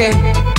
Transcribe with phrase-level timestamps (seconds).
[0.00, 0.57] Okay.